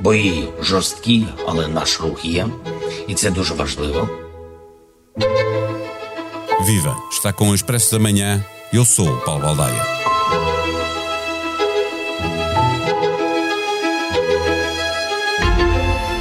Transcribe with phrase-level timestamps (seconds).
[0.00, 2.48] Бої жорсткі, але наш рух є,
[3.08, 4.08] і це дуже важливо.
[6.64, 6.96] Viva!
[7.12, 8.42] Está com o Expresso da Manhã.
[8.72, 9.84] Eu sou o Paulo Baldaia.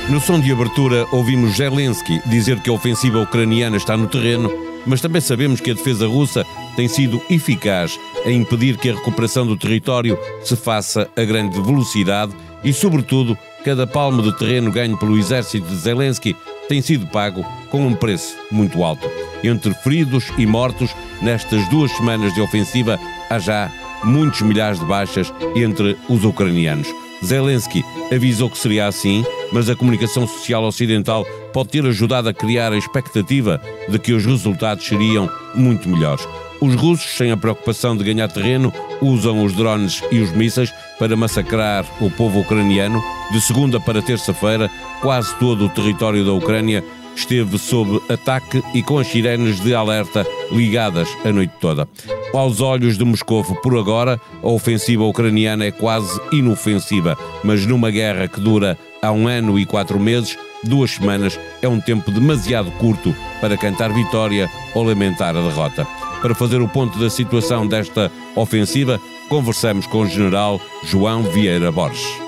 [0.10, 4.50] No som de abertura, ouvimos Zelensky dizer que a ofensiva ucraniana está no terreno,
[4.86, 6.46] mas também sabemos que a defesa russa
[6.76, 12.34] tem sido eficaz a impedir que a recuperação do território se faça a grande velocidade
[12.64, 16.36] e, sobretudo, cada palmo de terreno ganho pelo exército de Zelensky
[16.68, 19.10] tem sido pago com um preço muito alto.
[19.44, 23.72] Entre feridos e mortos, nestas duas semanas de ofensiva, há já
[24.04, 27.03] muitos milhares de baixas entre os ucranianos.
[27.26, 32.74] Zelensky avisou que seria assim, mas a comunicação social ocidental pode ter ajudado a criar
[32.74, 36.28] a expectativa de que os resultados seriam muito melhores.
[36.60, 41.16] Os russos, sem a preocupação de ganhar terreno, usam os drones e os mísseis para
[41.16, 43.04] massacrar o povo ucraniano.
[43.32, 44.70] De segunda para terça-feira,
[45.02, 46.84] quase todo o território da Ucrânia
[47.16, 51.88] esteve sob ataque e com as sirenes de alerta ligadas a noite toda.
[52.34, 58.28] Aos olhos de Moscou, por agora, a ofensiva ucraniana é quase inofensiva, mas numa guerra
[58.28, 63.16] que dura há um ano e quatro meses, duas semanas é um tempo demasiado curto
[63.40, 65.86] para cantar vitória ou lamentar a derrota.
[66.22, 72.23] Para fazer o ponto da situação desta ofensiva, conversamos com o general João Vieira Borges.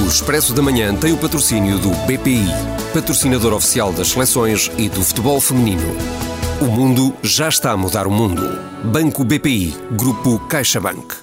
[0.00, 2.46] O Expresso da Manhã tem o patrocínio do BPI,
[2.94, 5.94] patrocinador oficial das seleções e do futebol feminino.
[6.58, 8.42] O mundo já está a mudar o mundo.
[8.82, 11.16] Banco BPI, Grupo CaixaBank.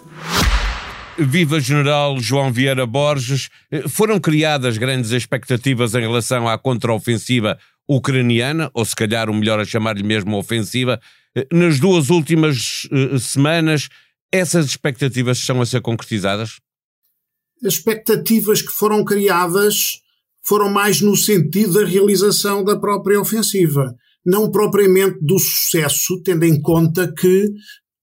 [1.17, 3.49] Viva General João Vieira Borges.
[3.89, 9.65] Foram criadas grandes expectativas em relação à contraofensiva ucraniana, ou se calhar o melhor a
[9.65, 11.01] chamar-lhe mesmo ofensiva.
[11.51, 13.89] Nas duas últimas uh, semanas,
[14.31, 16.59] essas expectativas estão a ser concretizadas?
[17.65, 19.99] As expectativas que foram criadas
[20.43, 23.93] foram mais no sentido da realização da própria ofensiva,
[24.25, 27.51] não propriamente do sucesso, tendo em conta que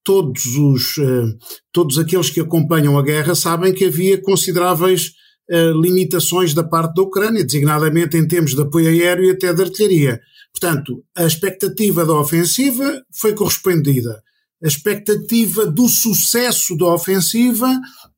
[0.05, 1.37] todos os uh,
[1.73, 5.13] todos aqueles que acompanham a guerra sabem que havia consideráveis
[5.51, 9.63] uh, limitações da parte da Ucrânia, designadamente em termos de apoio aéreo e até de
[9.63, 10.21] artilharia.
[10.53, 14.23] Portanto, a expectativa da ofensiva foi correspondida.
[14.65, 17.69] A expectativa do sucesso da ofensiva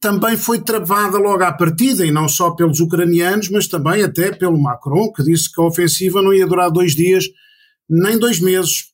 [0.01, 4.57] também foi travada logo à partida, e não só pelos ucranianos, mas também até pelo
[4.57, 7.25] Macron, que disse que a ofensiva não ia durar dois dias
[7.91, 8.85] nem dois meses.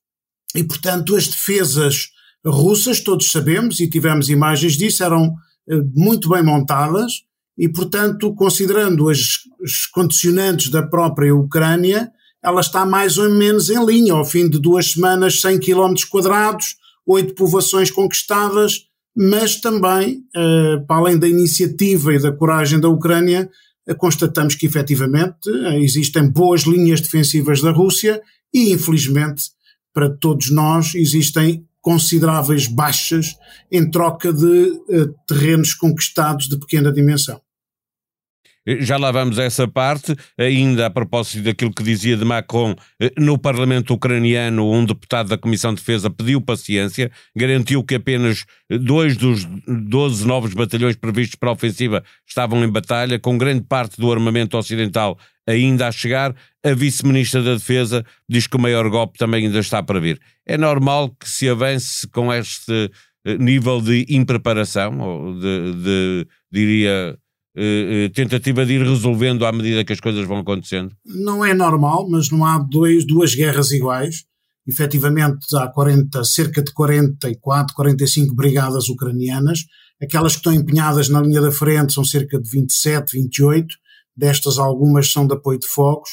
[0.54, 2.08] E, portanto, as defesas
[2.44, 5.34] russas, todos sabemos, e tivemos imagens disso, eram
[5.68, 7.22] eh, muito bem montadas,
[7.56, 12.10] e, portanto, considerando as, as condicionantes da própria Ucrânia,
[12.42, 14.14] ela está mais ou menos em linha.
[14.14, 16.76] Ao fim de duas semanas, 100 km quadrados,
[17.06, 18.86] oito povoações conquistadas,
[19.16, 23.50] mas também, uh, para além da iniciativa e da coragem da Ucrânia,
[23.88, 29.50] uh, constatamos que efetivamente uh, existem boas linhas defensivas da Rússia e, infelizmente,
[29.92, 33.34] para todos nós, existem consideráveis baixas
[33.70, 34.80] em troca de
[35.26, 37.41] terrenos conquistados de pequena dimensão.
[38.66, 42.76] Já lá vamos a essa parte, ainda a propósito daquilo que dizia de Macron,
[43.18, 49.16] no Parlamento ucraniano, um deputado da Comissão de Defesa pediu paciência, garantiu que apenas dois
[49.16, 54.12] dos 12 novos batalhões previstos para a ofensiva estavam em batalha, com grande parte do
[54.12, 56.34] armamento ocidental ainda a chegar.
[56.64, 60.20] A vice-ministra da Defesa diz que o maior golpe também ainda está para vir.
[60.46, 62.90] É normal que se avance com este
[63.38, 67.18] nível de impreparação, ou de, de diria
[67.56, 70.94] Uh, uh, tentativa de ir resolvendo à medida que as coisas vão acontecendo?
[71.04, 74.24] Não é normal, mas não há dois, duas guerras iguais.
[74.66, 79.64] Efetivamente, há 40, cerca de 44, 45 brigadas ucranianas.
[80.00, 83.74] Aquelas que estão empenhadas na linha da frente são cerca de 27, 28.
[84.16, 86.10] Destas, algumas são de apoio de fogos.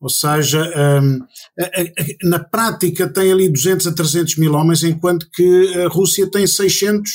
[0.00, 0.62] Ou seja,
[1.02, 1.20] um,
[1.60, 6.46] a, na prática tem ali 200 a 300 mil homens, enquanto que a Rússia tem
[6.46, 7.10] 600,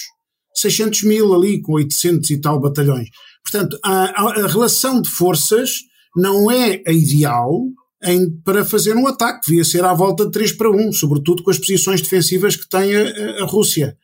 [0.53, 3.07] 600 mil ali, com 800 e tal batalhões.
[3.43, 5.81] Portanto, a, a, relação de forças
[6.15, 7.61] não é a ideal
[8.03, 11.51] em, para fazer um ataque, devia ser à volta de 3 para 1, sobretudo com
[11.51, 13.97] as posições defensivas que tem a, a Rússia.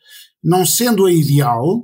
[0.44, 1.84] Não sendo a ideal,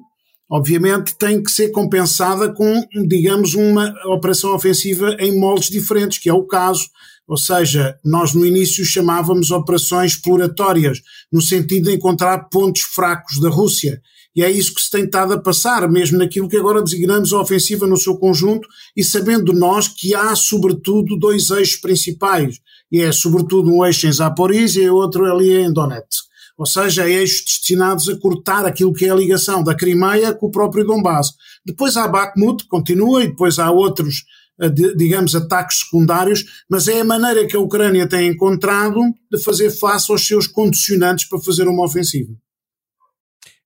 [0.49, 6.33] obviamente tem que ser compensada com, digamos, uma operação ofensiva em moldes diferentes, que é
[6.33, 6.85] o caso.
[7.27, 11.01] Ou seja, nós no início chamávamos operações exploratórias,
[11.31, 14.01] no sentido de encontrar pontos fracos da Rússia.
[14.35, 17.39] E é isso que se tem estado a passar, mesmo naquilo que agora designamos a
[17.39, 22.59] ofensiva no seu conjunto, e sabendo nós que há, sobretudo, dois eixos principais.
[22.91, 26.25] E é, sobretudo, um eixo em Zaporizhia e outro ali em Donetsk.
[26.57, 30.51] ou seja, eixos destinados a cortar aquilo que é a ligação da Crimeia com o
[30.51, 31.33] próprio Donbass.
[31.65, 34.23] Depois há Bakhmut, continua, e depois há outros,
[34.59, 39.69] eh, digamos, ataques secundários, mas é a maneira que a Ucrânia tem encontrado de fazer
[39.69, 42.33] face aos seus condicionantes para fazer uma ofensiva.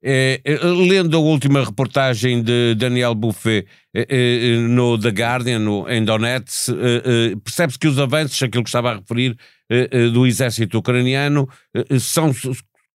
[0.01, 5.89] É, é, lendo a última reportagem de Daniel Buffet é, é, no The Guardian, no,
[5.89, 9.37] em Donetsk, é, percebe-se que os avanços, aquilo que estava a referir,
[10.13, 11.47] do exército ucraniano,
[11.99, 12.33] são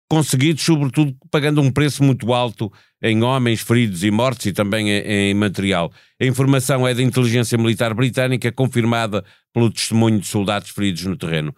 [0.08, 2.70] conseguidos, sobretudo, pagando um preço muito alto
[3.02, 5.92] em homens feridos e mortos e também em material.
[6.20, 11.54] A informação é da inteligência militar britânica, confirmada pelo testemunho de soldados feridos no terreno.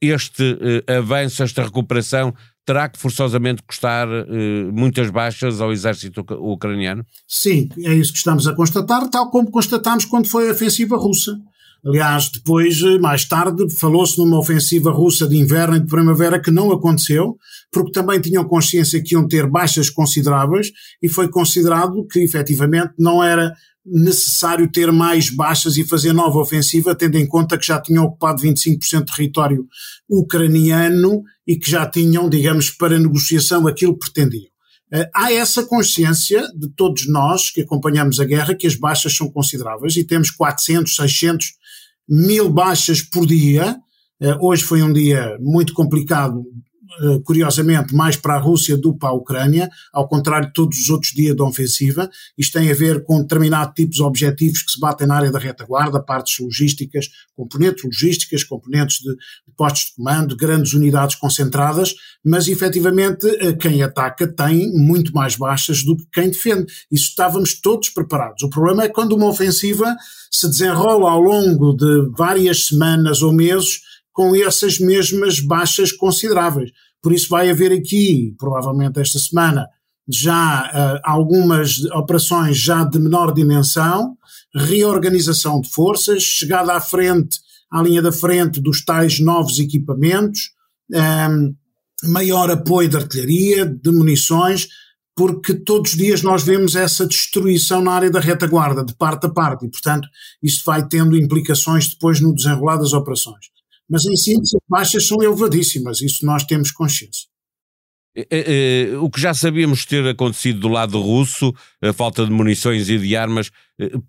[0.00, 2.34] Este avanço, esta recuperação,
[2.64, 7.04] terá que forçosamente custar uh, muitas baixas ao exército ucraniano?
[7.26, 11.40] Sim, é isso que estamos a constatar, tal como constatámos quando foi a ofensiva russa.
[11.84, 16.50] Aliás, depois, eh, mais tarde, falou-se numa ofensiva russa de inverno e de primavera que
[16.50, 17.36] não aconteceu,
[17.72, 20.70] porque também tinham consciência que iam ter baixas consideráveis
[21.02, 23.52] e foi considerado que efetivamente não era
[23.84, 28.42] necessário ter mais baixas e fazer nova ofensiva, tendo em conta que já tinham ocupado
[28.42, 29.66] 25% de território
[30.08, 34.52] ucraniano e que já tinham, digamos, para negociação aquilo que pretendiam.
[34.92, 39.28] Eh, há essa consciência de todos nós que acompanhamos a guerra que as baixas são
[39.28, 41.52] consideráveis e temos 400, 600,
[42.12, 43.74] mil baixas por dia.
[44.20, 46.44] Eh, hoje foi um dia muito complicado
[47.24, 50.90] curiosamente, mais para a Rússia do que para a Ucrânia, ao contrário de todos os
[50.90, 52.10] outros dias da ofensiva.
[52.36, 55.38] Isto tem a ver com determinados tipos de objetivos que se batem na área da
[55.38, 61.94] retaguarda, partes logísticas, componentes logísticas, componentes de, de postos de comando, grandes unidades concentradas,
[62.24, 66.66] mas efetivamente eh, quem ataca tem muito mais baixas do que quem defende.
[66.90, 68.42] Isso estávamos todos preparados.
[68.42, 69.94] O problema é quando uma ofensiva
[70.30, 73.80] se desenrola ao longo de várias semanas ou meses
[74.12, 76.70] com essas mesmas baixas consideráveis.
[77.02, 79.66] Por isso vai haver aqui, provavelmente esta semana,
[80.08, 84.16] já uh, algumas operações já de menor dimensão,
[84.54, 87.38] reorganização de forças, chegada à frente,
[87.70, 90.50] à linha da frente dos tais novos equipamentos,
[90.90, 91.54] um, ehm,
[92.04, 94.68] maior apoio de artilharia, de munições,
[95.14, 99.30] porque todos os dias nós vemos essa destruição na área da retaguarda, de parte a
[99.30, 100.08] parte, e portanto
[100.42, 103.46] isso vai tendo implicações depois no desenrolar das operações.
[103.92, 107.28] Mas em síntese, as baixas são elevadíssimas, isso nós temos consciência.
[108.16, 111.52] É, é, é, o que já sabíamos ter acontecido do lado russo,
[111.82, 113.50] a falta de munições e de armas,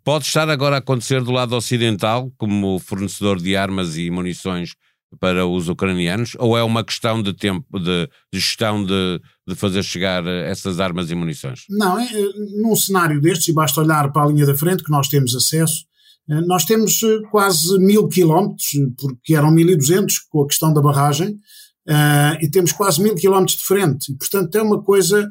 [0.02, 4.74] pode estar agora a acontecer do lado ocidental, como fornecedor de armas e munições
[5.20, 9.84] para os ucranianos, ou é uma questão de tempo, de, de gestão de, de, fazer
[9.84, 11.66] chegar essas armas e munições?
[11.70, 12.10] Não, é,
[12.56, 15.86] num cenário destes, e basta olhar para a linha da frente que nós temos acesso,
[15.86, 15.93] eh,
[16.28, 21.32] nós temos eh, quase mil quilómetros, porque eram 1200 com a questão da barragem,
[21.88, 24.12] uh, e temos quase mil quilómetros de frente.
[24.12, 25.30] E, portanto, é uma coisa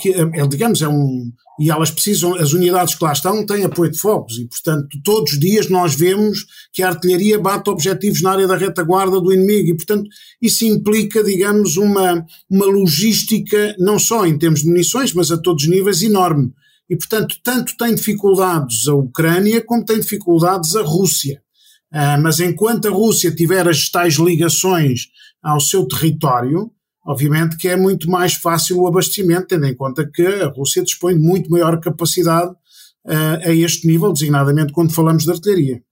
[0.00, 1.30] que, é, digamos, é um.
[1.60, 5.34] E elas precisam, as unidades que lá estão têm apoio de fogos, e, portanto, todos
[5.34, 9.68] os dias nós vemos que a artilharia bate objetivos na área da retaguarda do inimigo,
[9.68, 10.08] e, portanto,
[10.40, 15.64] isso implica, digamos, uma, uma logística, não só em termos de munições, mas a todos
[15.64, 16.50] os níveis, enorme.
[16.92, 21.40] E, portanto, tanto tem dificuldades a Ucrânia como tem dificuldades a Rússia.
[21.90, 25.06] Uh, mas enquanto a Rússia tiver as tais ligações
[25.42, 26.70] ao seu território,
[27.02, 31.14] obviamente que é muito mais fácil o abastecimento, tendo em conta que a Rússia dispõe
[31.14, 35.82] de muito maior capacidade uh, a este nível, designadamente quando falamos de artilharia.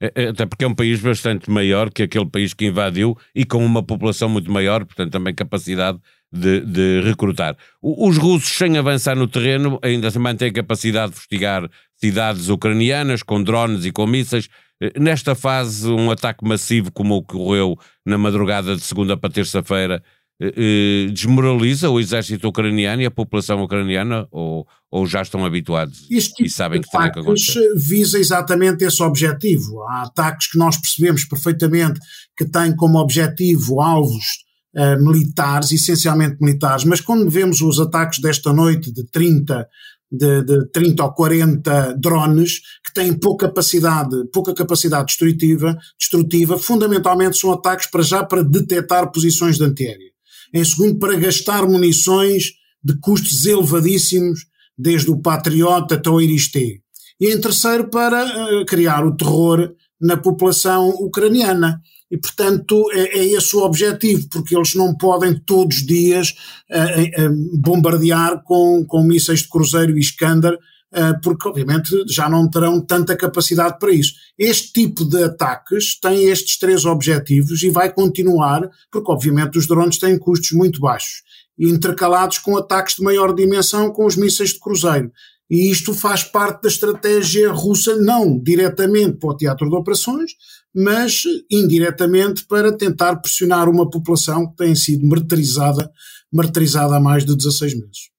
[0.00, 3.44] É, é, até porque é um país bastante maior que aquele país que invadiu e
[3.44, 6.00] com uma população muito maior, portanto também capacidade
[6.32, 7.56] de, de recrutar.
[7.82, 13.42] Os russos, sem avançar no terreno, ainda se mantêm capacidade de fustigar cidades ucranianas com
[13.42, 14.48] drones e com mísseis.
[14.80, 20.02] Eh, nesta fase, um ataque massivo como ocorreu na madrugada de segunda para terça-feira
[20.40, 26.06] eh, eh, desmoraliza o exército ucraniano e a população ucraniana ou, ou já estão habituados
[26.08, 27.74] tipo e sabem que terá que acontecer?
[27.76, 29.82] visa exatamente esse objetivo.
[29.82, 32.00] Há ataques que nós percebemos perfeitamente
[32.38, 34.38] que têm como objetivo alvos
[34.76, 39.68] uh, militares, essencialmente militares, mas quando vemos os ataques desta noite de 30,
[40.10, 47.38] de, de 30 ou 40 drones que têm pouca capacidade, pouca capacidade destrutiva, destrutiva, fundamentalmente
[47.38, 50.10] são ataques para já para detectar posições de antiaérea.
[50.52, 54.46] Em segundo, para gastar munições de custos elevadíssimos,
[54.76, 56.82] desde o Patriota até o Iris-T.
[57.20, 61.80] E em terceiro, para uh, criar o terror na população ucraniana.
[62.10, 66.34] E, portanto, é, é esse o objetivo, porque eles não podem todos os dias
[66.70, 70.58] uh, uh, bombardear com, com mísseis de cruzeiro e Iskander
[70.92, 74.14] eh, porque obviamente já não terão tanta capacidade para isso.
[74.36, 79.98] Este tipo de ataques tem estes três objetivos e vai continuar, porque obviamente os drones
[79.98, 81.22] têm custos muito baixos,
[81.56, 85.12] intercalados com ataques de maior dimensão com os mísseis de cruzeiro.
[85.48, 90.32] E isto faz parte da estratégia russa, não diretamente para o teatro de operações,
[90.74, 95.90] mas indiretamente para tentar pressionar uma população que tem sido martirizada,
[96.32, 98.10] martirizada há mais de 16 meses.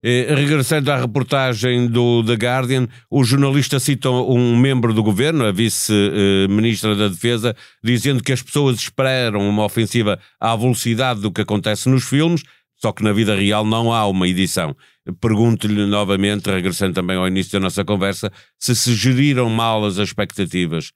[0.00, 5.50] Eh, regressando à reportagem do The Guardian, o jornalista cita um membro do governo, a
[5.50, 11.88] vice-ministra da Defesa, dizendo que as pessoas esperam uma ofensiva à velocidade do que acontece
[11.88, 12.44] nos filmes,
[12.76, 14.76] só que na vida real não há uma edição.
[15.20, 20.92] Pergunto-lhe novamente, regressando também ao início da nossa conversa, se se geriram mal as expectativas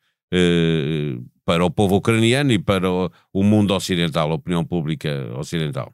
[1.44, 5.92] para o povo ucraniano e para o, o mundo ocidental, a opinião pública ocidental.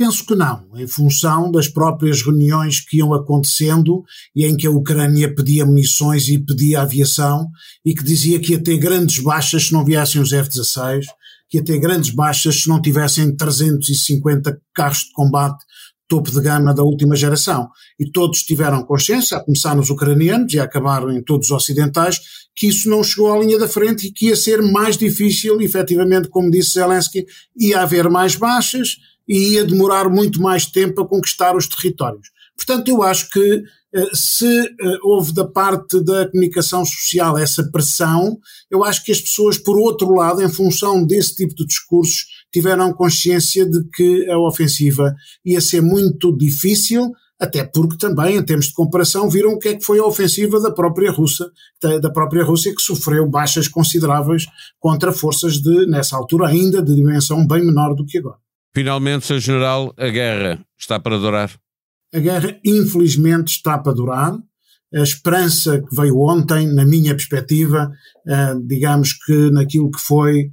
[0.00, 4.02] Penso que não, em função das próprias reuniões que iam acontecendo
[4.34, 7.46] e em que a Ucrânia pedia munições e pedia aviação
[7.84, 11.04] e que dizia que ia ter grandes baixas se não viessem os F-16,
[11.50, 15.62] que ia ter grandes baixas se não tivessem 350 carros de combate
[16.10, 17.70] topo de gama da última geração.
[17.98, 22.18] E todos tiveram consciência, a começar nos ucranianos e a acabar em todos os ocidentais,
[22.54, 26.28] que isso não chegou à linha da frente e que ia ser mais difícil, efetivamente,
[26.28, 27.24] como disse Zelensky,
[27.56, 32.28] ia haver mais baixas e ia demorar muito mais tempo a conquistar os territórios.
[32.56, 33.62] Portanto, eu acho que
[33.94, 38.38] eh, se eh, houve da parte da comunicação social essa pressão,
[38.70, 42.92] eu acho que as pessoas, por outro lado, em função desse tipo de discursos, tiveram
[42.92, 45.14] consciência de que a ofensiva
[45.44, 49.74] ia ser muito difícil, até porque também, em termos de comparação, viram o que é
[49.76, 51.46] que foi a ofensiva da própria Rússia,
[52.02, 54.46] da própria Rússia que sofreu baixas consideráveis
[54.78, 58.36] contra forças de, nessa altura ainda, de dimensão bem menor do que agora.
[58.74, 59.40] Finalmente, Sr.
[59.40, 61.50] General, a guerra está para durar?
[62.14, 64.34] A guerra, infelizmente, está para durar.
[64.92, 67.90] A esperança que veio ontem, na minha perspectiva,
[68.26, 70.50] eh, digamos que naquilo que foi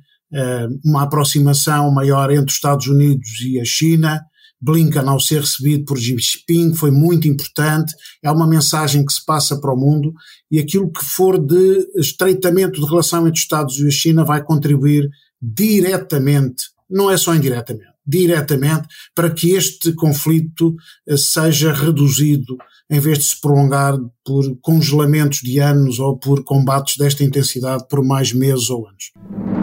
[0.83, 4.21] uma aproximação maior entre os Estados Unidos e a China,
[4.59, 7.93] Blinken ao ser recebido por Xi Jinping foi muito importante,
[8.23, 10.13] é uma mensagem que se passa para o mundo
[10.49, 14.43] e aquilo que for de estreitamento de relação entre os Estados e a China vai
[14.43, 15.09] contribuir
[15.41, 20.75] diretamente, não é só indiretamente, diretamente para que este conflito
[21.07, 22.57] eh, seja reduzido
[22.89, 28.03] em vez de se prolongar por congelamentos de anos ou por combates desta intensidade por
[28.03, 29.56] mais meses ou anos.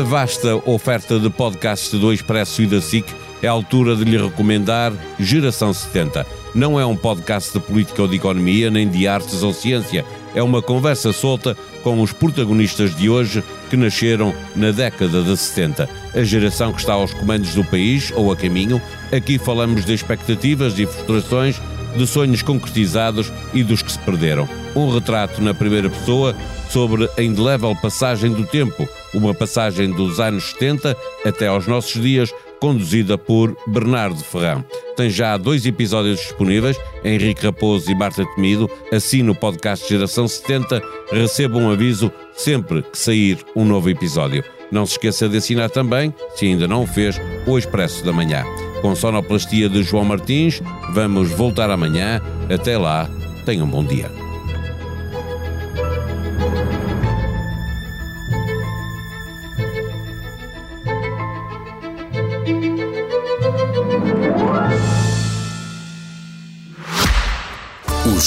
[0.00, 3.04] Na vasta oferta de podcasts do Expresso e da SIC,
[3.42, 6.26] é a altura de lhe recomendar Geração 70.
[6.54, 10.02] Não é um podcast de política ou de economia, nem de artes ou ciência.
[10.34, 15.86] É uma conversa solta com os protagonistas de hoje que nasceram na década de 70.
[16.14, 18.80] A geração que está aos comandos do país ou a caminho.
[19.14, 21.60] Aqui falamos de expectativas e frustrações,
[21.94, 24.48] de sonhos concretizados e dos que se perderam.
[24.74, 26.34] Um retrato na primeira pessoa
[26.70, 32.32] sobre a indelével passagem do tempo, uma passagem dos anos 70 até aos nossos dias,
[32.60, 34.64] conduzida por Bernardo Ferrão.
[34.96, 38.70] Tem já dois episódios disponíveis, Henrique Raposo e Marta Temido.
[38.92, 44.44] Assine o podcast Geração 70, receba um aviso sempre que sair um novo episódio.
[44.70, 48.44] Não se esqueça de assinar também, se ainda não o fez, o Expresso da Manhã.
[48.82, 50.62] Com sonoplastia de João Martins,
[50.92, 52.20] vamos voltar amanhã.
[52.52, 53.10] Até lá,
[53.44, 54.19] tenham um bom dia.